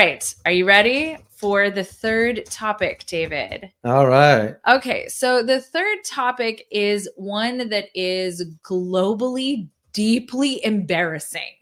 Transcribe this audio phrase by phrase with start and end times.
[0.00, 0.34] right.
[0.46, 3.70] Are you ready for the third topic, David?
[3.84, 4.56] All right.
[4.66, 5.08] Okay.
[5.08, 11.52] So the third topic is one that is globally deeply embarrassing.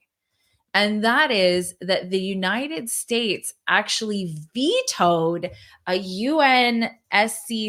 [0.75, 5.51] And that is that the United States actually vetoed
[5.89, 6.93] a UNSC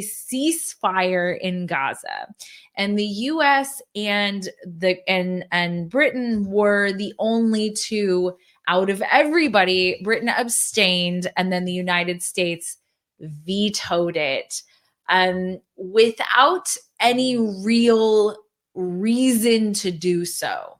[0.06, 2.28] ceasefire in Gaza.
[2.76, 8.36] And the US and the and and Britain were the only two
[8.70, 10.00] out of everybody.
[10.04, 12.78] Britain abstained and then the United States
[13.20, 14.62] vetoed it.
[15.10, 17.36] Um, without any
[17.66, 18.38] real
[18.76, 20.80] reason to do so.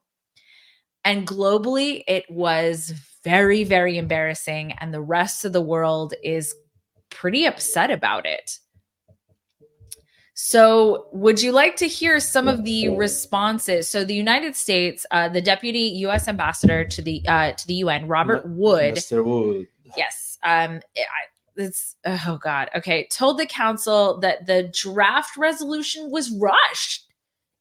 [1.04, 4.74] And globally, it was very, very embarrassing.
[4.80, 6.54] And the rest of the world is
[7.10, 8.60] pretty upset about it.
[10.42, 13.90] So, would you like to hear some of the responses?
[13.90, 16.30] So, the United States, uh, the deputy U.S.
[16.30, 19.24] ambassador to the uh, to the UN, Robert Wood, Mr.
[19.24, 19.68] Wood.
[19.98, 26.32] yes, um, I, it's oh god, okay, told the council that the draft resolution was
[26.32, 27.06] rushed.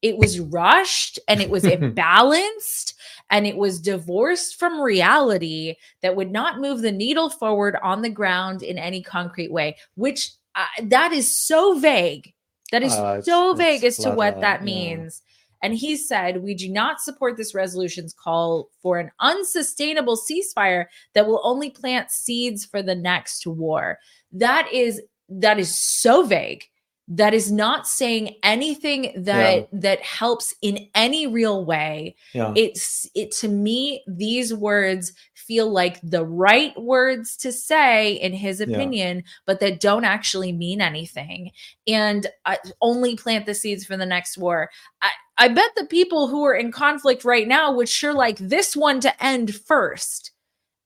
[0.01, 2.95] It was rushed and it was imbalanced
[3.29, 8.09] and it was divorced from reality that would not move the needle forward on the
[8.09, 9.77] ground in any concrete way.
[9.97, 12.33] Which uh, that is so vague.
[12.72, 14.64] That is Uh, so it's vague as to what that yeah.
[14.64, 15.22] means.
[15.62, 21.27] And he said, We do not support this resolution's call for an unsustainable ceasefire that
[21.27, 23.98] will only plant seeds for the next war.
[24.33, 26.64] That is that is so vague.
[27.11, 32.17] That is not saying anything that that helps in any real way.
[32.34, 32.53] Yeah.
[32.55, 38.61] It's it to me, these words feel like the right words to say in his
[38.61, 38.67] Yeah.
[38.67, 41.51] opinion, but that don't actually mean anything.
[41.86, 44.69] And uh, only plant the seeds for the next war.
[45.01, 48.77] I, I bet the people who are in conflict right now would sure like this
[48.77, 50.33] one to end first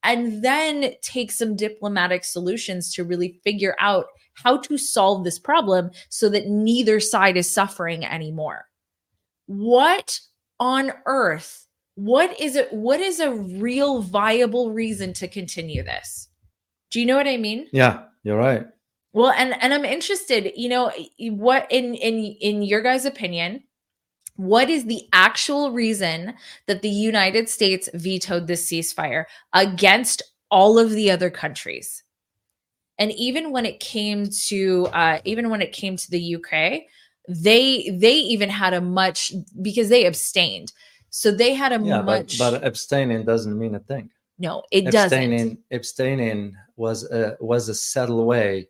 [0.05, 5.91] and then take some diplomatic solutions to really figure out how to solve this problem
[6.09, 8.67] so that neither side is suffering anymore.
[9.47, 10.21] What
[10.61, 11.67] on earth?
[11.95, 12.73] What is it?
[12.73, 16.29] What is a real viable reason to continue this?
[16.91, 17.69] Do you know what I mean?
[17.73, 18.67] yeah, you're right.
[19.13, 23.63] Well, and and I'm interested, you know, what in in in your guys' opinion,
[24.37, 26.35] what is the actual reason
[26.67, 32.03] that the United States vetoed this ceasefire against all of the other countries?
[32.99, 36.83] And even when it came to uh even when it came to the UK,
[37.29, 40.73] they they even had a much because they abstained.
[41.11, 44.11] So they had a Yeah, much but, but abstaining doesn't mean a thing.
[44.39, 44.97] no, it doesn't.
[45.05, 48.69] abstaining abstaining was a was a subtle way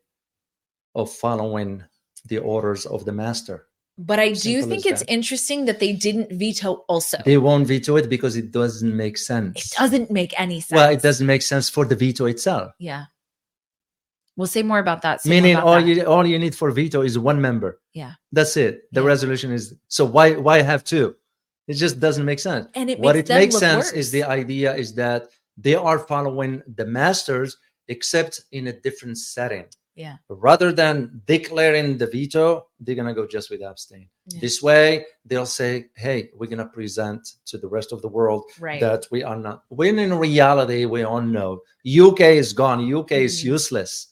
[0.95, 1.83] of following
[2.27, 3.67] the orders of the master.
[3.99, 5.13] But I do think it's that.
[5.13, 7.19] interesting that they didn't veto also.
[7.25, 9.67] They won't veto it because it doesn't make sense.
[9.67, 10.77] It doesn't make any sense.
[10.77, 12.73] Well, it doesn't make sense for the veto itself.
[12.79, 13.05] Yeah.
[14.37, 15.21] We'll say more about that.
[15.21, 15.87] say Meaning about all that.
[15.87, 17.81] you all you need for veto is one member.
[17.93, 18.13] Yeah.
[18.33, 18.83] That's it.
[18.93, 19.07] The Yeah.
[19.09, 21.17] resolution is so why why have two?
[21.69, 22.67] It just doesn't make sense.
[22.75, 26.63] and it what makes it makes sense is the idea is that they are following
[26.77, 27.57] the masters
[27.89, 29.67] except in a different setting.
[29.95, 30.17] Yeah.
[30.31, 34.09] Rather than declaring the veto, they're gonna go just with abstain.
[34.29, 34.41] Yeah.
[34.41, 38.81] This way, they'll say, "Hey, we're gonna present to the rest of the world right.
[38.81, 42.81] that we are not." When in reality, we all know UK is gone.
[43.01, 43.45] UK is Mhm.
[43.57, 44.09] useless.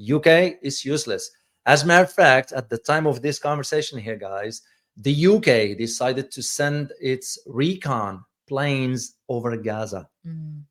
[0.00, 1.30] UK is useless.
[1.66, 4.62] As a matter of fact, at the time of this conversation here, guys,
[4.96, 10.08] the UK decided to send its recon planes over Gaza.
[10.26, 10.62] Mm.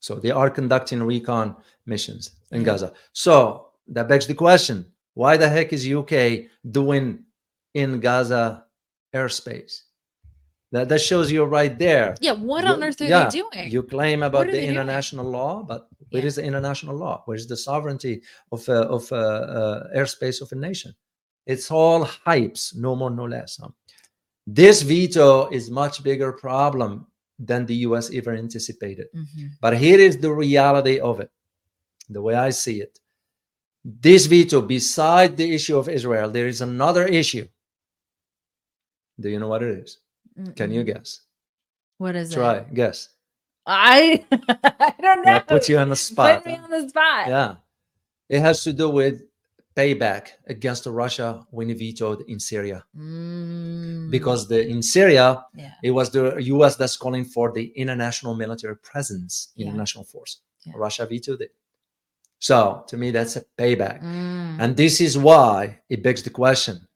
[0.00, 1.56] So they are conducting recon
[1.86, 2.92] missions in Gaza.
[3.12, 7.24] So that begs the question why the heck is UK doing
[7.74, 8.64] in Gaza
[9.14, 9.82] airspace?
[10.72, 12.14] That, that shows you right there.
[12.20, 12.32] Yeah.
[12.32, 13.70] What You- on earth are yeah, they doing?
[13.72, 14.70] You claim about the they doing?
[14.76, 16.28] international law, but where Yeah.
[16.28, 17.22] is the international law?
[17.24, 18.22] Where is the sovereignty
[18.52, 20.94] of uh, of uh, uh, airspace of a nation?
[21.46, 23.58] It's all hypes, no more, no less.
[23.60, 23.70] huh?
[24.46, 27.06] This veto is much bigger problem
[27.38, 28.10] than the U.S.
[28.14, 29.06] ever anticipated.
[29.14, 29.50] Mhm.
[29.60, 31.30] But here is the reality of it,
[32.08, 32.94] the way I see it.
[33.84, 37.48] This veto, beside the issue of Israel, there is another issue.
[39.18, 39.98] Do you know what it is?
[40.56, 41.20] Can you guess?
[41.98, 42.64] What is Try, it?
[42.64, 43.08] Try, guess.
[43.66, 45.32] I I don't know.
[45.32, 46.42] Yeah, put you on the spot.
[46.44, 47.28] Put me on the spot.
[47.28, 47.54] Yeah.
[48.28, 49.22] It has to do with
[49.76, 52.84] payback against Russia when he vetoed in Syria.
[52.96, 54.10] Mm.
[54.10, 55.72] Because the in Syria, yeah.
[55.82, 59.68] it was the US that's calling for the international military presence, Yeah.
[59.68, 60.40] international force.
[60.64, 60.72] Yeah.
[60.76, 61.54] Russia vetoed it.
[62.38, 64.02] So to me, that's a payback.
[64.02, 64.56] Mm.
[64.60, 66.86] And this is why it begs the question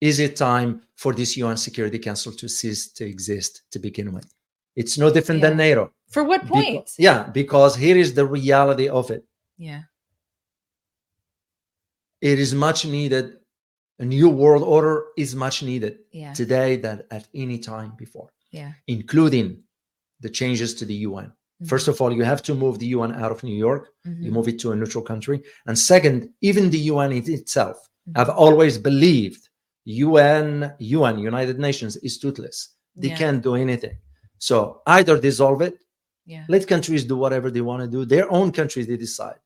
[0.00, 4.30] Is it time for this UN Security Council to cease to exist to begin with?
[4.74, 5.92] It's no different than NATO.
[6.10, 6.90] For what point?
[6.98, 9.24] yeah, because here is the reality of it.
[9.56, 9.82] Yeah.
[12.20, 13.38] It is much needed.
[13.98, 16.34] A new world order is much needed Yeah.
[16.34, 18.72] today than at any time before, Yeah.
[18.86, 19.62] including
[20.20, 21.32] the changes to the UN.
[21.66, 23.88] First of all, you have to move the UN out of New York.
[24.06, 24.22] Mhm.
[24.24, 25.42] You move it to a neutral country.
[25.66, 28.20] And second, even the UN itself, Mhm.
[28.20, 29.45] I've always believed
[29.86, 32.74] UN, UN, United Nations is toothless.
[32.96, 33.16] They Yeah.
[33.16, 33.96] can't do anything.
[34.38, 35.78] So either dissolve it,
[36.26, 36.44] Yeah.
[36.48, 39.38] let countries do whatever they want to do, their own countries they decide,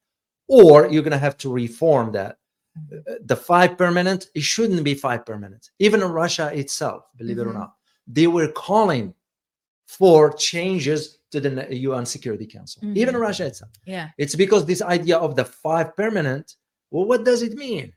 [0.49, 2.39] or you're going to have to reform that.
[2.79, 3.01] Mhm.
[3.07, 5.71] Uh, The five permanent, it shouldn't be five permanent.
[5.79, 7.61] Even Russia itself, believe it or Mhm.
[7.63, 7.75] not,
[8.07, 9.15] they were calling
[9.87, 12.83] for changes to the UN Security Council.
[12.97, 13.21] Even Mhm.
[13.21, 13.73] Russia itself.
[13.85, 14.09] Yeah.
[14.19, 16.57] It's because this idea of the five permanent,
[16.91, 17.93] well, what does it mean?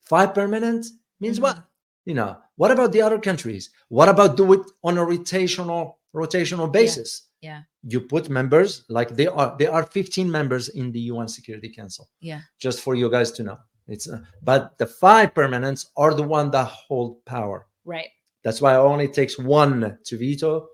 [0.00, 0.86] Five permanent
[1.20, 1.42] means Mhm.
[1.42, 1.64] what?
[2.04, 3.70] You know, what about the other countries?
[3.88, 7.28] What about do it on a rotational rotational basis?
[7.40, 7.62] Yeah.
[7.82, 9.56] You put members like they are.
[9.58, 12.08] There are 15 members in the UN Security Council.
[12.20, 12.40] Yeah.
[12.58, 16.50] Just for you guys to know, it's uh, but the five permanents are the one
[16.50, 17.66] that hold power.
[17.84, 18.08] Right.
[18.44, 20.68] That's why it only takes one to veto.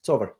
[0.00, 0.34] It's over.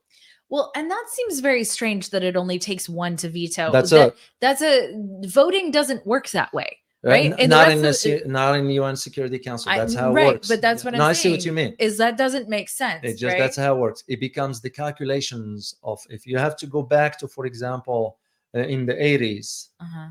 [0.49, 3.71] Well, and that seems very strange that it only takes one to veto.
[3.71, 4.93] That's that, a that's a
[5.29, 6.79] voting doesn't work that way.
[7.03, 7.31] Right?
[7.49, 9.73] not in the not in UN Security Council.
[9.73, 10.49] That's how it right, works.
[10.49, 11.75] but that's what I'm no, I see what you mean.
[11.79, 13.01] Is that doesn't make sense.
[13.03, 13.39] It just right?
[13.39, 14.05] that's how it works.
[14.07, 18.19] It becomes the calculations of if you have to go back to, for example,
[18.55, 20.11] uh, in the 80s, uh-huh.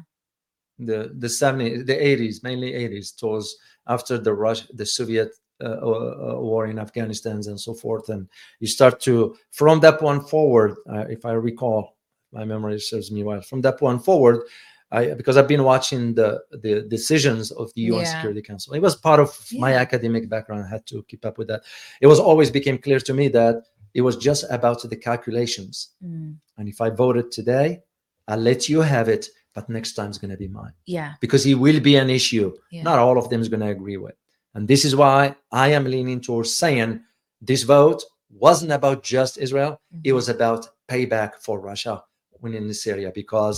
[0.79, 5.29] the the 70s, the 80s, mainly 80s, towards after the Rush, the Soviet
[5.63, 8.27] uh, uh, uh, war in Afghanistan and so forth, and
[8.59, 11.97] you start to from that point forward, uh, if I recall,
[12.31, 13.41] my memory serves me well.
[13.41, 14.41] From that point forward,
[14.91, 18.11] I because I've been watching the the decisions of the UN Yeah.
[18.15, 18.73] Security Council.
[18.73, 19.29] It was part of
[19.65, 20.63] my academic background.
[20.65, 21.61] I had to keep up with that.
[22.01, 23.55] It was always became clear to me that
[23.93, 25.75] it was just about the calculations.
[26.03, 27.81] Mm, And if I voted today,
[28.27, 31.13] I'll let you have it, but next time's going to be mine yeah.
[31.21, 32.47] because it will be an issue.
[32.71, 32.83] Yeah.
[32.83, 34.15] Not all of them is going to agree with.
[34.53, 37.01] And this is why I am leaning towards saying
[37.41, 39.71] this vote wasn't about just Israel.
[40.03, 40.15] It Mhm.
[40.19, 42.03] was about payback for Russia
[42.41, 43.57] winning in Syria because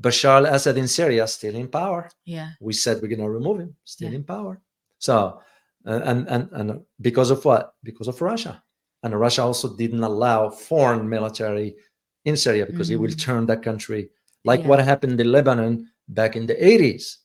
[0.00, 2.10] Bashar al-Assad in Syria still in power.
[2.24, 2.50] Yeah.
[2.60, 4.16] We said we're going to remove him, still Yeah.
[4.16, 4.60] in power.
[4.98, 5.40] So,
[5.86, 6.68] uh, and and and
[7.00, 7.74] because of what?
[7.82, 8.62] Because of Russia,
[9.02, 11.76] and Russia also didn't allow foreign military
[12.24, 13.24] in Syria because it will Mhm.
[13.26, 14.10] turn that country
[14.44, 14.68] like Yeah.
[14.68, 15.72] what happened in Lebanon
[16.08, 17.18] back in the 80s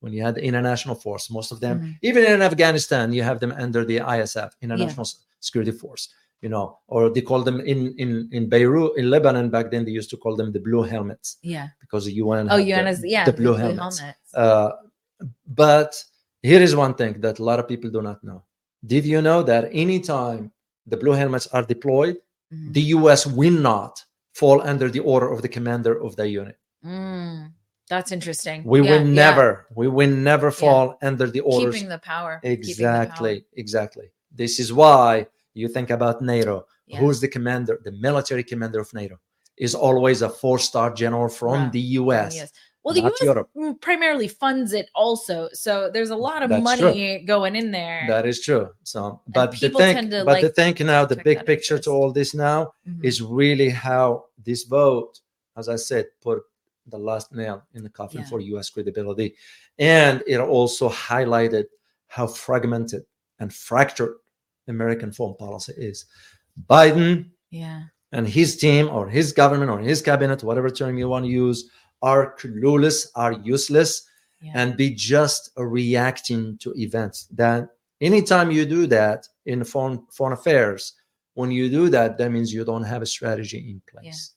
[0.00, 1.30] when you had the international force.
[1.30, 1.98] Most of them, Mhm.
[2.02, 6.08] even in Afghanistan, you have them under the ISF, International S- Security Force.
[6.44, 9.82] You know, or they call them in in in Beirut, in Lebanon back then.
[9.86, 11.68] They used to call them the blue helmets Yeah.
[11.82, 12.44] because the UN.
[12.54, 13.24] Oh, UN is yeah.
[13.30, 13.98] the blue helmets.
[14.00, 14.28] helmets.
[14.42, 14.70] uh,
[15.64, 15.90] but
[16.50, 18.38] here is one thing that a lot of people do not know.
[18.92, 20.42] Did you know that anytime
[20.92, 22.16] the blue helmets are deployed,
[22.52, 22.72] Mhm.
[22.76, 23.94] the US will not
[24.40, 26.58] fall under the order of the commander of the unit?
[26.84, 27.52] Mm,
[27.92, 28.58] that's interesting.
[28.64, 29.22] We Yeah, will yeah.
[29.24, 29.48] never,
[29.80, 31.74] we will never fall under the orders.
[31.74, 32.34] keeping the power.
[32.42, 33.02] keeping the power.
[33.02, 34.06] exactly, exactly.
[34.42, 35.08] This is why
[35.54, 36.66] you think about NATO.
[36.86, 36.98] Yeah.
[36.98, 37.80] Who's the commander?
[37.82, 39.18] The military commander of NATO
[39.56, 42.34] is always a four-star general from the US.
[42.36, 42.52] Yes.
[42.82, 43.22] Well, the U.S.
[43.22, 43.48] Europe.
[43.56, 48.04] mm, primarily funds it also, so there's a lot of That's money going in there.
[48.08, 48.68] That is true.
[48.82, 52.12] So, but the thing, tend to, but the thing now, the big picture to all
[52.12, 53.02] this now Mhm.
[53.02, 55.20] is really how this vote,
[55.56, 56.42] as I said, put
[56.86, 58.26] the last nail in the coffin Yeah.
[58.26, 58.68] for U.S.
[58.68, 59.34] credibility,
[59.78, 61.64] and it also highlighted
[62.08, 63.06] how fragmented
[63.38, 64.16] and fractured
[64.68, 66.06] American foreign policy is.
[66.68, 71.24] Biden yeah, and his team, or his government, or his cabinet, whatever term you want
[71.24, 71.70] to use,
[72.02, 74.06] are clueless, are useless
[74.40, 77.26] yeah, and be just reacting to events.
[77.32, 77.68] That
[78.00, 80.94] anytime you do that in foreign foreign affairs,
[81.34, 84.32] when you do that, that means you don't have a strategy in place.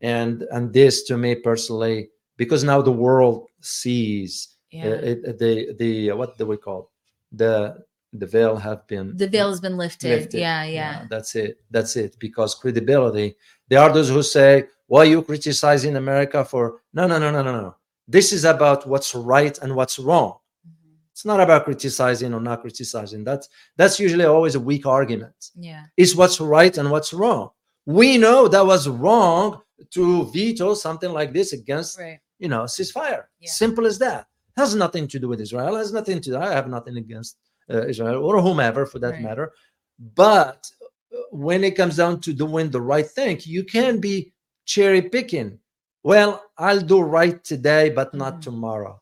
[0.00, 4.84] And and this to me personally, because now the world sees uh, yeah.
[4.84, 6.86] it, the the what do we call it?
[7.32, 10.08] the the veil have been the veil has been lifted.
[10.20, 10.38] lifted.
[10.40, 11.60] Yeah, yeah, that's it.
[11.70, 12.16] That's it.
[12.18, 13.36] Because credibility,
[13.68, 17.42] there are those who say, why are you criticizing America for no no no no
[17.42, 17.76] no no.
[18.08, 20.38] This is about what's right and what's wrong.
[20.66, 20.94] Mhm.
[21.10, 23.24] It's not about criticizing or not criticizing.
[23.24, 25.34] That's that's usually always a weak argument.
[25.56, 27.50] yeah, It's what's right and what's wrong.
[27.84, 29.60] We know that was wrong
[29.90, 32.18] to veto something like this against right.
[32.38, 33.24] you know ceasefire.
[33.40, 33.50] Yeah.
[33.50, 34.26] Simple as that.
[34.56, 35.74] Has nothing to do with Israel.
[35.76, 36.38] Has nothing to.
[36.38, 37.36] I have nothing against
[37.72, 39.22] uh, Israel or whomever for that Right.
[39.22, 39.52] matter.
[39.98, 40.70] But
[41.12, 44.32] uh, when it comes down to doing the right thing, you can be
[44.64, 45.58] cherry picking.
[46.02, 48.42] Well, I'll do right today, but not Mhm.
[48.42, 49.00] tomorrow.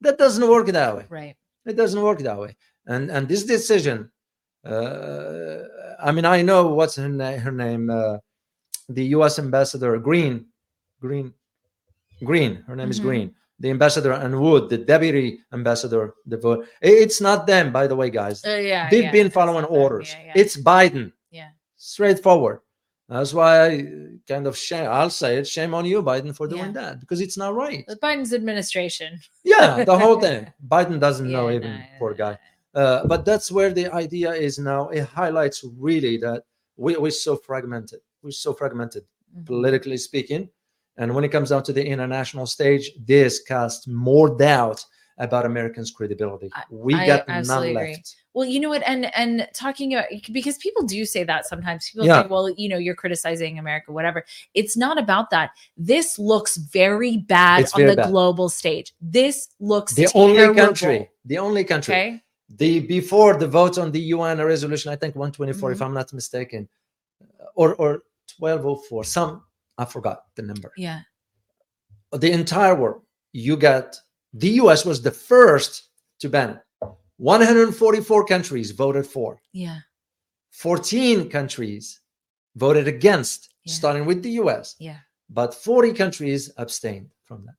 [0.00, 1.06] That doesn't work that way.
[1.08, 1.36] Right.
[1.66, 2.56] It doesn't work that way.
[2.86, 4.10] And and this decision
[4.66, 5.60] Uh,
[6.00, 7.84] I mean, I know what's her, na- her name.
[7.90, 8.16] Uh,
[8.88, 9.38] the U.S.
[9.38, 10.46] ambassador Green,
[11.04, 11.34] Green,
[12.24, 12.52] Green.
[12.66, 13.02] Her name is Mhm.
[13.08, 13.28] Green.
[13.64, 16.12] The ambassador and Wood, the deputy ambassador.
[16.26, 16.66] The vote.
[16.82, 18.44] It's not them, by the way, guys.
[18.44, 20.12] Uh, yeah, They've yeah, been following orders.
[20.12, 20.32] Yeah, yeah.
[20.36, 21.12] It's Biden.
[21.30, 21.48] Yeah.
[21.78, 22.60] Straightforward.
[23.08, 23.86] That's why I
[24.28, 24.86] kind of shame.
[24.90, 25.46] I'll say it.
[25.48, 27.86] Shame on you, Biden, for doing that because it's not right.
[27.88, 29.18] the Biden's administration.
[29.44, 30.52] Yeah, the whole thing.
[30.68, 32.36] Biden doesn't know even, no, poor guy.
[32.74, 34.90] Uh, but that's where the idea is now.
[34.90, 36.42] It highlights really that
[36.76, 38.00] we, we're so fragmented.
[38.22, 39.04] We're so fragmented,
[39.34, 39.46] Mhm.
[39.46, 40.50] politically speaking.
[40.96, 44.84] And when it comes down to the international stage, this casts more doubt
[45.18, 46.50] about Americans' credibility.
[46.70, 47.72] We I got none agree.
[47.74, 48.16] left.
[48.32, 51.88] Well, you know what, and and talking about because people do say that sometimes.
[51.88, 52.22] People Yeah.
[52.22, 54.24] say, "Well, you know, you're criticizing America, whatever."
[54.54, 55.50] It's not about that.
[55.76, 58.10] This looks very bad It's on very the bad.
[58.10, 58.92] global stage.
[59.00, 62.20] This looks The only country, the only country Okay.
[62.48, 65.86] the before the vote on the UN resolution, I think 124, if Mhm.
[65.86, 66.68] I'm not mistaken,
[67.54, 68.02] or or
[68.36, 69.44] 1204, some
[69.78, 70.72] I forgot the number.
[70.76, 71.00] Yeah.
[72.12, 73.02] The entire world,
[73.32, 73.96] you got
[74.32, 75.88] the US was the first
[76.20, 76.88] to ban it.
[77.18, 79.80] 144 countries voted for, Yeah.
[80.50, 82.00] 14 countries
[82.56, 83.72] voted against, Yeah.
[83.74, 84.98] starting with the US, Yeah.
[85.28, 87.56] but 40 countries abstained from that.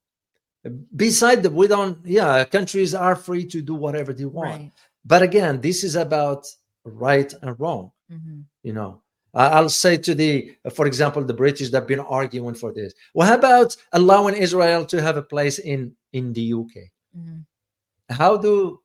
[0.96, 4.72] Beside the, we don't, yeah, countries are free to do whatever they want Right.
[5.06, 6.48] but again this is about
[6.84, 9.02] right and wrong hmm you know
[9.36, 13.28] i'll say to the for example the british that have been arguing for this well
[13.28, 16.72] how about allowing israel to have a place in in the uk
[17.16, 17.40] hmm
[18.10, 18.80] how do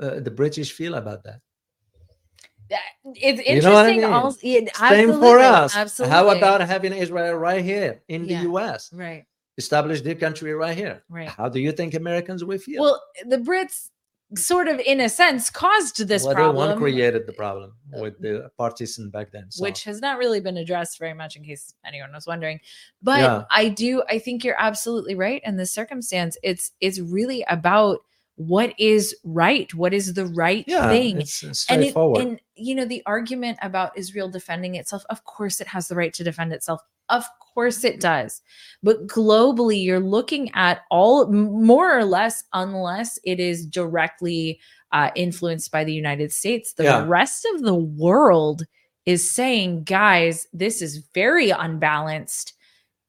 [0.00, 1.40] uh, the british feel about that
[3.04, 3.54] It's interesting.
[3.56, 4.04] You know I mean?
[4.04, 6.14] Also, it, same for us Absolutely.
[6.16, 8.42] how about having israel right here in Yeah.
[8.42, 9.24] the us right?
[9.58, 11.28] establish their country right here Right.
[11.28, 13.90] how do you think americans will feel Well, the Brits
[14.36, 18.50] sort of, in a sense, caused this well, they one created the problem with the
[18.56, 19.62] partition back then so.
[19.62, 22.60] which has not really been addressed very much in case anyone was wondering
[23.02, 23.42] but Yeah.
[23.50, 27.98] i do i think you're absolutely right in this circumstance it's it's really about
[28.36, 32.40] what is right what is the right yeah thing it's, it's and it, straightforward and
[32.54, 36.24] you know the argument about israel defending itself of course it has the right to
[36.24, 38.40] defend itself of course it does
[38.82, 44.58] but globally you're looking at all more or less unless it is directly
[44.92, 47.04] uh, influenced by the united states the Yeah.
[47.06, 48.64] rest of the world
[49.04, 52.54] is saying guys this is very unbalanced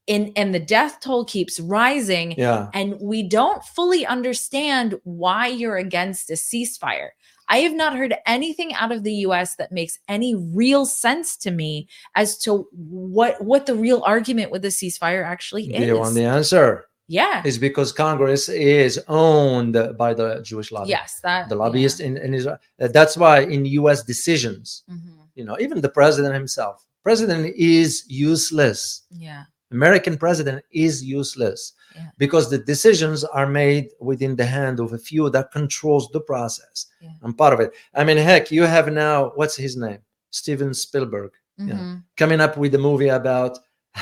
[0.10, 5.78] and and the death toll keeps rising yeah and we don't fully understand why you're
[5.78, 7.10] against a ceasefire.
[7.50, 11.52] I have not heard anything out of the US that makes any real sense to
[11.52, 16.16] me as to what what the real argument with the ceasefire actually Do you want
[16.16, 16.86] the answer?
[17.08, 17.42] yeah.
[17.46, 20.90] It's because Congress is owned by the Jewish lobby.
[20.90, 22.58] Yes, that The lobbyists in, in Israel.
[22.82, 24.96] Uh, That's why in US decisions, yeah.
[24.96, 25.18] Mhm.
[25.36, 29.04] you know, even the president himself, president is useless.
[29.12, 29.44] Yeah.
[29.74, 31.62] American president is useless
[31.96, 32.10] Yeah.
[32.24, 36.76] because the decisions are made within the hand of a few that controls the process.
[37.02, 37.10] Yeah.
[37.24, 37.72] I'm part of it.
[38.00, 40.00] I mean, heck, you have now what's his name?
[40.42, 41.76] Steven Spielberg Yeah.
[41.80, 42.04] Mhm.
[42.22, 43.54] coming up with a movie about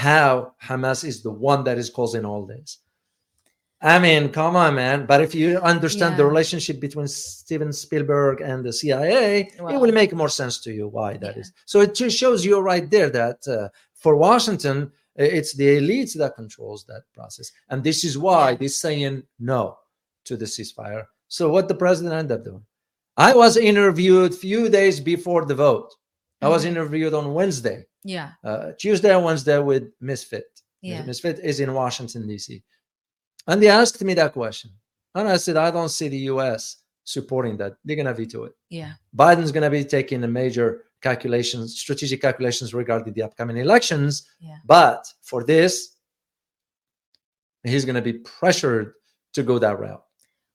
[0.08, 2.70] how Hamas is the one that is causing all this.
[3.84, 5.06] I mean, come on, man.
[5.12, 10.14] But if you understand the relationship between Steven Spielberg and the CIA, it will make
[10.14, 11.48] more sense to you why that is.
[11.50, 11.62] yeah.
[11.66, 16.36] So it just shows you right there that uh, for Washington, it's the elites that
[16.36, 19.78] controls that process, and this is why they're saying no
[20.26, 21.06] to the ceasefire.
[21.28, 22.66] So what the president ended up doing?
[23.18, 25.94] I was interviewed few days before the vote.
[26.42, 26.70] I was Mhm.
[26.70, 28.32] interviewed on Wednesday Yeah.
[28.44, 30.46] uh, Tuesday and Wednesday with Misfit.
[30.82, 31.04] Yeah.
[31.06, 32.64] Misfit is in Washington, D.C.
[33.48, 34.72] And they asked me that question.
[35.14, 36.78] And I said, I don't see the U.S.
[37.04, 37.74] supporting that.
[37.84, 38.54] They're going to veto it.
[38.70, 38.94] Yeah.
[39.16, 44.28] Biden's going to be taking a major calculations, strategic calculations regarding the upcoming elections.
[44.40, 44.58] Yeah.
[44.66, 45.96] But for this,
[47.64, 48.94] he's going to be pressured
[49.34, 50.04] to go that route.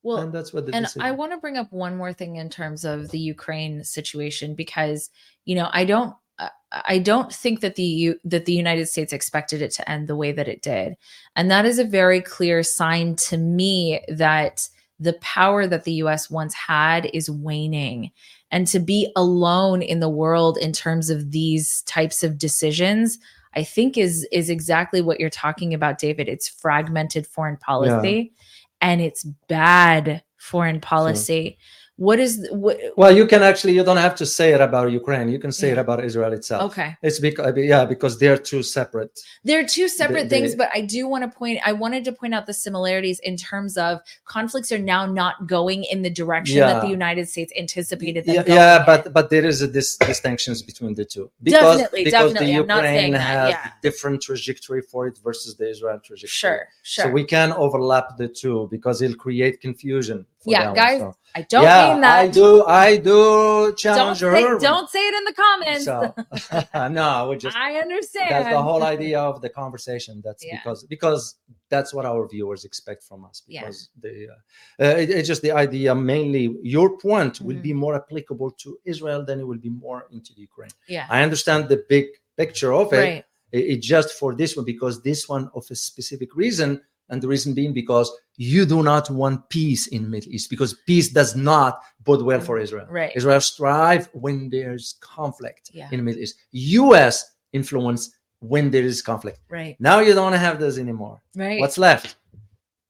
[0.03, 1.03] Well, and that's what the and decision.
[1.03, 5.11] I want to bring up one more thing in terms of the Ukraine situation because
[5.45, 9.13] you know I don't I- I don't think that the U, that the United States
[9.13, 10.97] expected it to end the way that it did,
[11.35, 14.69] and that is a very clear sign to me that
[15.01, 16.31] the power that the U.S.
[16.31, 18.13] once had is waning,
[18.51, 23.19] and to be alone in the world in terms of these types of decisions.
[23.55, 26.29] I think is is exactly what you're talking about, David.
[26.29, 28.33] It's fragmented foreign policy
[28.81, 31.59] and it's bad foreign policy.
[31.97, 35.29] What is what Well, you can actually you don't have to say it about Ukraine.
[35.31, 36.63] You can say it about Israel itself.
[36.71, 39.19] okay It's because uh, yeah, because they're two separate.
[39.45, 41.59] They're two separate they- things, but I do want to point.
[41.65, 45.85] I wanted to point out the similarities in terms of conflicts are now not going
[45.85, 49.63] in the direction that the United States anticipated them Yeah, yeah, but but there is
[49.63, 51.31] a dis- distinctions between the two.
[51.43, 52.53] Definitely, because definitely.
[52.53, 53.71] the I'm not saying Ukraine has yeah.
[53.83, 56.29] different trajectory for it versus the Israel trajectory.
[56.43, 57.05] sure, sure.
[57.07, 60.27] So we can overlap the two because it'll create confusion.
[60.53, 62.19] Yeah, guys, so- I don't yeah, mean that.
[62.19, 62.65] I do.
[62.65, 64.59] I do Don't challenge say, her.
[64.59, 65.85] don't say it in the comments.
[65.85, 68.31] So no, we just I understand.
[68.31, 70.57] that's the whole idea of the conversation that's Yeah.
[70.57, 71.35] because because
[71.69, 73.61] that's what our viewers expect from us Yeah.
[73.61, 77.63] because the uh, uh, it- it's just the idea mainly your point will Mhm.
[77.71, 81.07] be more applicable to israel than it will be more into the ukraine Yeah.
[81.17, 82.07] i understand the big
[82.43, 83.25] picture of it Right.
[83.59, 86.71] It- it's just for this one because this one of a specific reason
[87.09, 91.09] and the reason being because you do not want peace in middle east because peace
[91.09, 92.65] does not bode well for mm-hmm.
[92.65, 93.13] israel Right.
[93.15, 95.89] Israel strive when there's conflict Yeah.
[95.93, 96.37] in the Middle East.
[96.81, 97.15] U.S.
[97.53, 98.11] influence
[98.41, 99.41] when there is conflict.
[99.51, 99.77] Right.
[99.81, 101.21] Now you don't have this anymore.
[101.35, 101.61] Right.
[101.61, 102.17] What's left?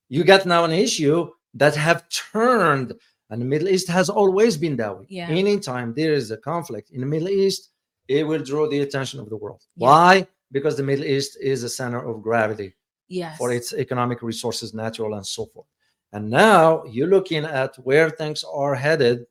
[0.09, 2.93] You got now an issue that have turned,
[3.31, 5.07] and the Middle East has always been that way.
[5.09, 5.29] Yeah.
[5.29, 7.71] Anytime there is a conflict in the Middle East,
[8.09, 9.63] it will draw the attention of the world.
[9.77, 9.89] Yeah.
[9.89, 10.27] Why?
[10.53, 12.75] Because the Middle East is a center of gravity
[13.09, 13.37] yes.
[13.39, 15.67] for its economic resources, natural and so forth.
[16.13, 19.27] And now you're looking at where things are headed,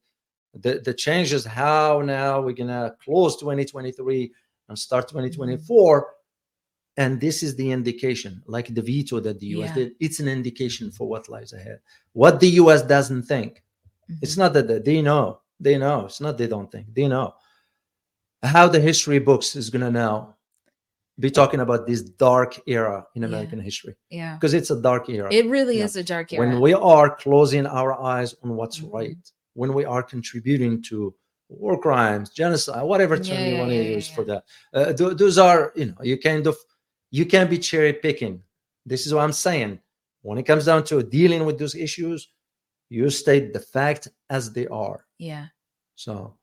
[0.53, 4.32] the, the changes, how now we're gonna close 2023
[4.70, 6.08] and start 2024.
[6.98, 9.75] And this is the indication, like the veto that the US Yeah.
[9.75, 11.79] did, it's an indication for what lies ahead.
[12.13, 13.63] What the US doesn't think.
[14.10, 14.20] Mhm.
[14.22, 16.05] It's not that they- know, they know.
[16.05, 17.34] It's not they don't think, they know
[18.44, 20.36] how the history books is gonna now
[21.19, 23.27] be talking about this dark era in Yeah.
[23.29, 24.36] American history yeah.
[24.36, 25.29] because it's a dark era.
[25.31, 25.86] It really Yeah.
[25.86, 26.45] is a dark era.
[26.45, 28.93] when we are closing our eyes on what's Mhm.
[28.93, 29.17] right,
[29.53, 31.15] when we are contributing to
[31.48, 34.15] war crimes, genocide, whatever term Yeah, you want to yeah, yeah, use yeah.
[34.15, 34.43] for that,
[34.74, 36.57] uh, tho- those are you know you kind of
[37.12, 38.43] you can't be cherry picking.
[38.86, 39.79] This is what I'm saying.
[40.22, 42.29] When it comes down to dealing with those issues,
[42.89, 45.05] you state the fact as they are.
[45.17, 45.48] yeah.
[45.95, 46.36] So,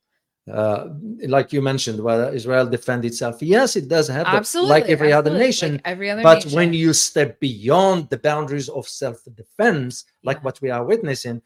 [0.50, 0.88] uh,
[1.28, 4.70] like you mentioned, whether Israel defend itself, yes, it does the- Absolutely.
[4.70, 5.72] like every other nation.
[5.74, 6.52] like every other but nation.
[6.56, 10.42] when you step beyond the boundaries of self-defense, like Yeah.
[10.42, 11.42] what we are witnessing,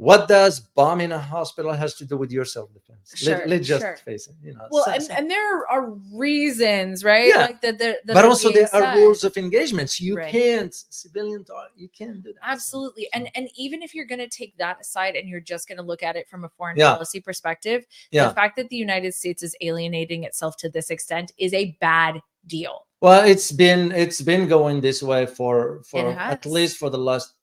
[0.00, 3.12] what does bombing a hospital has to do with your self-defense?
[3.16, 3.96] Sure, Let, let's just sure.
[3.98, 4.34] face it.
[4.42, 7.28] You know, well, so- and, so- and there are reasons, right?
[7.28, 7.36] Yeah.
[7.46, 10.00] Like that, that, that but also there are rules of engagements.
[10.00, 10.32] You Right.
[10.32, 11.44] can't civilian.
[11.76, 12.40] You can't do that.
[12.42, 13.08] Absolutely.
[13.12, 15.84] And and even if you're going to take that aside and you're just going to
[15.84, 16.92] look at it from a foreign Yeah.
[16.94, 18.28] policy perspective, Yeah.
[18.28, 22.22] the fact that the United States is alienating itself to this extent is a bad
[22.46, 22.86] deal.
[23.02, 27.34] Well, it's been it's been going this way for for at least for the last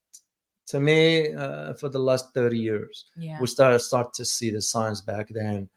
[0.67, 3.05] to me uh, for the last 30 years.
[3.17, 3.39] Yeah.
[3.39, 5.69] we started start to see the signs back then.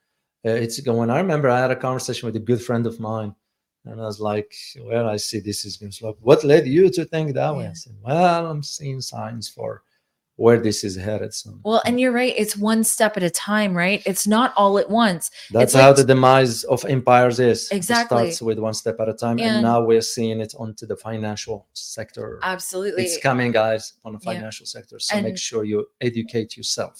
[0.45, 1.11] Uh, it's going.
[1.11, 3.35] I remember I had a conversation with a good friend of mine,
[3.85, 6.17] and I was like, "Well, I see this is going slow.
[6.21, 9.83] What led you to think that way?" I said, "Well, I'm seeing signs for
[10.45, 12.35] where this is headed." So Well, and you're right.
[12.43, 14.01] It's one step at a time, right?
[14.11, 15.31] It's not all at once.
[15.59, 17.59] that's how the demise of empires is.
[17.71, 18.17] It Exactly.
[18.17, 20.97] starts with one step at a time, and, And- now we're seeing it onto the
[21.09, 22.27] financial sector.
[22.43, 23.03] Absolutely.
[23.05, 24.33] it's coming guys on the Yeah.
[24.33, 25.79] financial sector so make sure you
[26.11, 26.95] educate yourself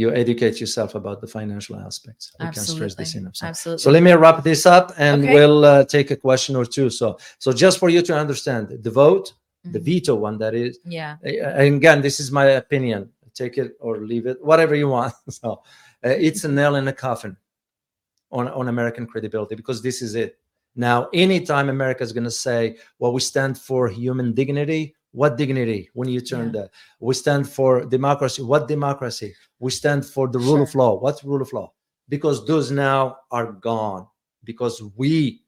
[0.00, 3.82] you educate yourself about the financial aspects we can stress this enough so, Absolutely.
[3.82, 5.34] so let me wrap this up and Okay.
[5.34, 7.06] we'll uh, take a question or two so
[7.44, 9.26] so just for you to understand the vote
[9.72, 9.84] the Mhm.
[9.84, 10.78] veto one that is.
[10.84, 11.16] Yeah.
[11.22, 13.10] and again this is my opinion.
[13.34, 15.14] Take it or leave it whatever you want.
[15.40, 15.48] So
[16.06, 17.36] uh, it's a nail in the coffin
[18.30, 20.38] on, on american credibility because this is it.
[20.76, 25.88] Now anytime america is going to say well we stand for human dignity what dignity?
[25.94, 26.56] When you turn Yeah.
[26.62, 29.30] that we stand for democracy what democracy?
[29.58, 30.92] We stand for the rule of law.
[31.04, 31.72] What rule of law?
[32.14, 34.06] Because those now are gone.
[34.44, 35.40] Because we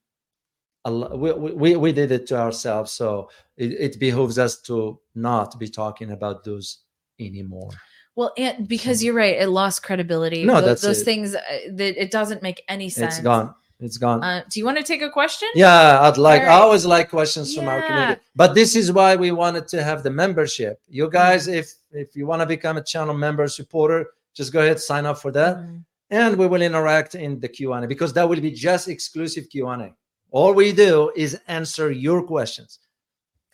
[0.89, 5.69] we, we, we did it to ourselves so it, it behooves us to not be
[5.69, 6.79] talking about those
[7.19, 7.71] anymore
[8.17, 10.45] Well, and because you're right, it lost credibility.
[10.45, 11.05] No, Tho- that's those it.
[11.05, 11.41] things uh,
[11.79, 13.17] that it doesn't make any sense.
[13.17, 15.49] it's gone it's gone Uh, do you want to take a question?
[15.55, 19.31] yeah i'd like i always like questions from our community but this is why we
[19.33, 23.15] wanted to have the membership you guys if if you want to become a channel
[23.27, 24.01] member supporter
[24.39, 25.85] just go ahead sign up for that Mhm.
[26.11, 29.89] and we will interact in the q&a because that will be just exclusive q&a
[30.33, 32.79] all we do is answer your questions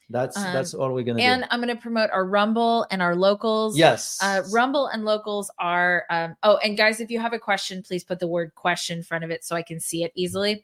[0.09, 2.87] that's Um, that's all we're gonna And do And I'm going to promote our Rumble
[2.93, 3.77] and our locals.
[3.77, 6.05] yes Uh, Rumble and locals are.
[6.11, 9.03] Um, oh, and guys, if you have a question, please put the word question in
[9.03, 10.63] front of it so I can see it easily.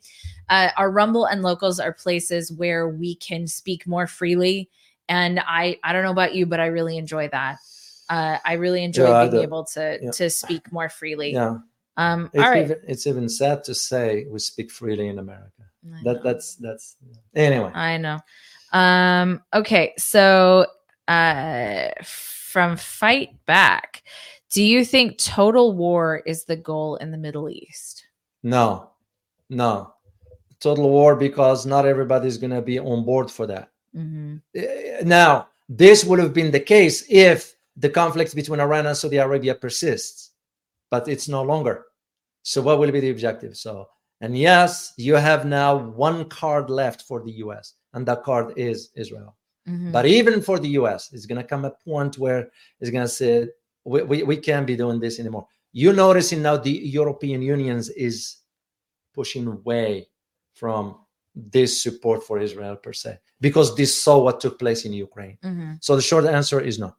[0.48, 4.70] Uh, our Rumble and locals are places where we can speak more freely.
[5.08, 7.58] And I, I don't know about you, but I really enjoy that.
[8.08, 10.10] Uh, I really enjoy Yeah, being able to Yeah.
[10.12, 11.32] to speak more freely.
[11.32, 11.58] Yeah.
[11.96, 12.64] Um, It's all right.
[12.64, 15.64] even, it's even sad to say we speak freely in America.
[16.04, 16.96] That that's that's
[17.34, 17.70] anyway.
[17.74, 18.18] I know.
[18.72, 20.66] Um, okay, so
[21.08, 24.02] uh from fight back,
[24.50, 28.04] do you think total war is the goal in the Middle East?
[28.42, 28.90] No,
[29.48, 29.94] no,
[30.60, 33.70] total war because not everybody's going to be on board for that.
[33.96, 34.42] Mhm.
[34.54, 39.16] Eh, Now, this would have been the case if the conflict between Iran and Saudi
[39.16, 40.30] Arabia persists,
[40.90, 41.86] but it's no longer.
[42.42, 43.56] So, what will be the objective?
[43.56, 43.88] So,
[44.22, 45.70] and yes, you have now
[46.08, 49.32] one card left for the US, and that card is Israel.
[49.68, 49.92] Mhm.
[49.96, 52.40] But even for the US, it's going to come a point where
[52.80, 53.32] it's going to say,
[53.84, 55.46] we, we, we can't be doing this anymore.
[55.72, 58.16] You're noticing now the European Unions is
[59.18, 60.08] pushing away
[60.60, 60.82] from
[61.34, 65.36] this support for Israel per se, because they saw what took place in Ukraine.
[65.42, 65.78] Mhm.
[65.80, 66.90] So the short answer is no.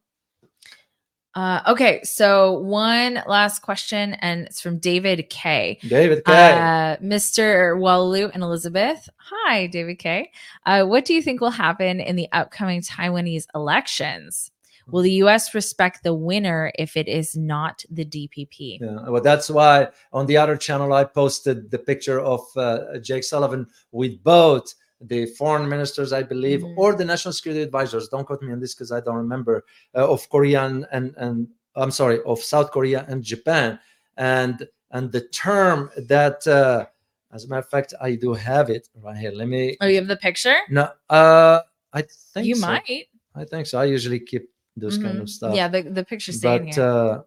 [1.36, 5.80] Uh, okay, so one last question, and it's from David K.
[5.82, 6.32] David K.
[6.32, 7.76] Uh, Mr.
[7.76, 9.10] Oualaalou and Elizabeth.
[9.17, 10.32] Hi, David K.
[10.65, 14.52] Uh, what do you think will happen in the upcoming Taiwanese elections?
[14.91, 15.56] Will the U.S.
[15.56, 18.80] respect the winner if it is not the DPP?
[18.82, 23.24] Yeah, well, that's why on the other channel I posted the picture of uh, Jake
[23.24, 24.76] Sullivan with both
[25.08, 26.74] the foreign ministers, I believe, Mhm.
[26.78, 28.08] or the national security advisors.
[28.10, 29.63] Don't quote me on this because I don't remember
[29.96, 33.80] uh, of Korea and, and and I'm sorry of South Korea and Japan,
[34.18, 36.86] and and the term that, uh,
[37.32, 39.32] as a matter of fact, I do have it right here.
[39.32, 39.78] Let me.
[39.82, 40.58] Oh, you have the picture?
[40.70, 41.62] No, uh,
[41.92, 42.02] I
[42.34, 42.68] think You so.
[42.68, 43.08] might.
[43.36, 43.80] I think so.
[43.80, 45.22] I usually keep those kind Mhm.
[45.24, 46.84] of stuff Yeah, the, the picture's staying but here.
[46.84, 47.22] uh,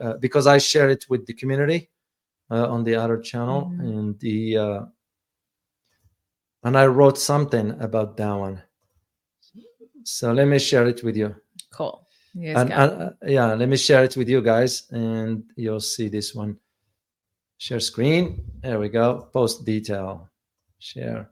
[0.00, 1.90] uh, because I share it with the community
[2.50, 3.80] uh, on the other channel, Mhm.
[3.80, 4.80] and the uh,
[6.64, 8.62] and I wrote something about that one.
[10.04, 11.34] So let me share it with you.
[11.72, 12.06] cool.
[12.34, 16.08] You And, and, uh, yeah, let me share it with you guys, and you'll see
[16.08, 16.56] this one.
[17.58, 18.42] Share screen.
[18.62, 19.28] There we go.
[19.32, 20.30] Post detail.
[20.78, 21.28] Share.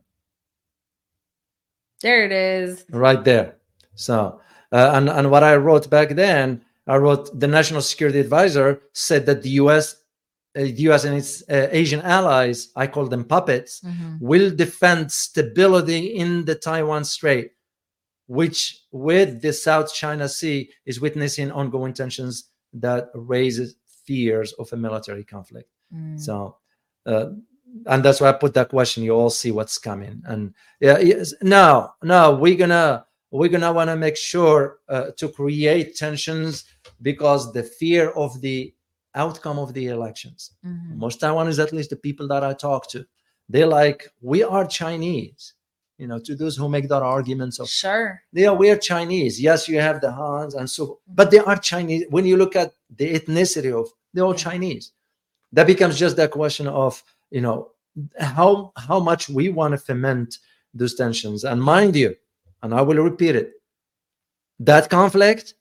[2.02, 2.84] there it is.
[2.90, 3.56] right there.
[3.94, 4.40] So,
[4.72, 9.26] uh, and and what I wrote back then, I wrote the national security advisor said
[9.26, 9.96] that the U.S.
[10.58, 11.04] Uh, U.S.
[11.04, 14.18] and its uh, Asian allies, I call them puppets, Mhm.
[14.20, 17.52] will defend stability in the Taiwan Strait,
[18.26, 24.76] which, with the South China Sea, is witnessing ongoing tensions that raises fears of a
[24.76, 25.68] military conflict.
[25.94, 26.18] Mm.
[26.18, 26.56] So,
[27.06, 27.26] uh,
[27.86, 29.04] and that's why I put that question.
[29.04, 33.88] You all see what's coming, and yeah, yes, no, no, we're gonna we're gonna want
[33.90, 36.64] to make sure uh, to create tensions
[37.02, 38.74] because the fear of the
[39.14, 40.52] outcome of the elections.
[40.64, 40.96] Mhm.
[40.96, 43.04] Most Taiwanese, at least the people that I talk to,
[43.48, 45.54] they're like, we are Chinese.
[45.98, 48.22] You know, to those who make that arguments of Sure.
[48.32, 49.38] yeah, we are Chinese.
[49.40, 52.06] Yes, you have the Hans and so, but they are Chinese.
[52.08, 54.32] When you look at the ethnicity of, they're all.
[54.34, 54.92] Chinese.
[55.52, 57.72] That becomes just that question of, you know,
[58.18, 60.38] how how much we want to foment
[60.72, 61.44] those tensions.
[61.44, 62.16] And mind you,
[62.62, 63.52] and I will repeat it,
[64.60, 65.54] that conflict,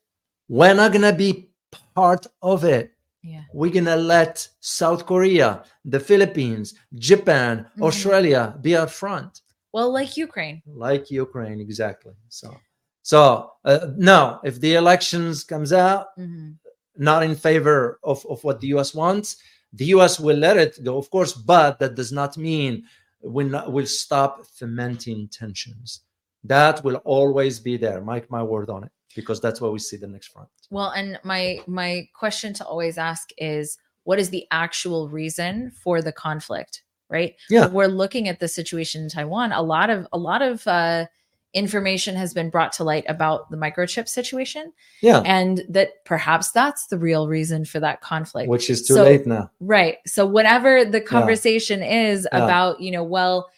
[0.48, 1.50] we're not gonna be
[1.96, 2.94] part of it.
[3.22, 3.44] Yeah.
[3.54, 7.84] We're gonna let South Korea, the Philippines, Japan, Mhm.
[7.84, 9.42] Australia be up front
[9.74, 10.62] Well, like Ukraine.
[10.66, 12.14] like Ukraine exactly.
[12.30, 12.56] So,
[13.02, 16.58] so uh, no, if the elections comes out Mhm.
[16.96, 18.94] not in favor of, of what the U.S.
[18.94, 19.38] wants,
[19.74, 20.20] the U.S.
[20.20, 22.84] will let it go, of course, but that does not mean
[23.22, 26.02] we'll not, will stop fomenting tensions.
[26.44, 28.00] That will always be there.
[28.02, 30.50] Mark my word on it, because that's where we see the next front.
[30.70, 36.02] Well, and my my question to always ask is what is the actual reason for
[36.02, 37.36] the conflict, right?
[37.50, 37.68] Yeah.
[37.68, 39.52] We're looking at the situation in Taiwan.
[39.52, 41.06] A lot of a lot of uh
[41.56, 46.86] information has been brought to light about the microchip situation Yeah, and that perhaps that's
[46.88, 48.48] the real reason for that conflict.
[48.50, 49.50] which is too so- late now.
[49.60, 49.98] Right.
[50.06, 52.44] So whatever the conversation is Yeah.
[52.46, 53.50] about, you know, well,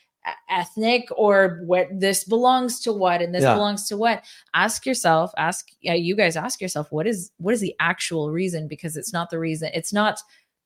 [0.49, 3.55] ethnic or what this belongs to what and this Yeah.
[3.55, 7.61] belongs to what, ask yourself, ask yeah, you guys ask yourself what is what is
[7.61, 9.71] the actual reason because it's not the reason.
[9.73, 10.19] It's not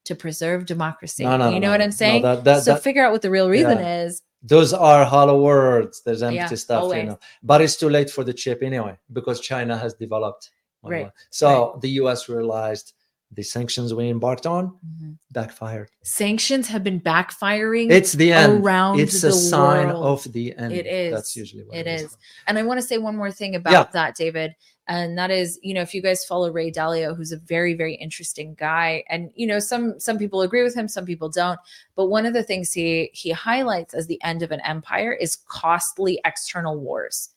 [0.05, 1.23] to preserve democracy.
[1.23, 1.81] No, no, you no, know no, what.
[1.81, 2.21] I'm saying?
[2.23, 4.21] that- that- so that- figure out what the real reason is.
[4.43, 6.03] Those are hollow words.
[6.05, 6.97] There's empty Yeah, stuff, always.
[6.99, 7.19] you know.
[7.41, 10.51] But it's too late for the chip anyway, because China has developed.
[10.83, 11.09] Right.
[11.31, 12.93] So the US realized
[13.35, 15.17] the sanctions we embarked on Mhm.
[15.31, 15.89] backfired.
[16.03, 18.63] Sanctions have been backfiring It's the end.
[18.63, 20.05] around It's a sign world.
[20.25, 20.73] of the end.
[20.73, 21.13] It is.
[21.13, 22.01] That's usually what It it is.
[22.03, 22.17] is.
[22.47, 23.83] And I want to say one more thing about Yeah.
[23.93, 24.55] that, David.
[24.87, 27.95] And that is, you know, if you guys follow Ray Dalio, who's a very, very
[27.95, 31.59] interesting guy, and you know, some some people agree with him, some people don't.
[31.95, 35.37] But one of the things he he highlights as the end of an empire is
[35.47, 37.29] costly external wars,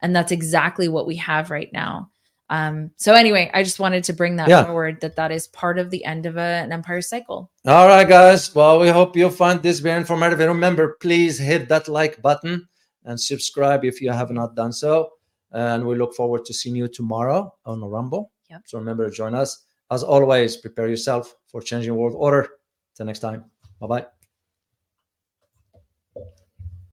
[0.00, 2.08] and that's exactly what we have right now.
[2.52, 4.64] Um, so anyway, I just wanted to bring that Yeah.
[4.64, 7.50] forward that that is part of the end of a, an empire cycle.
[7.66, 8.54] All right, guys.
[8.54, 10.38] Well, we hope you find this very informative.
[10.38, 12.68] And remember, please hit that like button
[13.06, 15.12] and subscribe if you have not done so.
[15.52, 18.32] And we look forward to seeing you tomorrow on the Rumble.
[18.50, 18.60] Yep.
[18.66, 19.64] So remember to join us.
[19.90, 22.48] As always, prepare yourself for changing world order.
[22.94, 23.44] Till next time.
[23.80, 24.21] Bye bye.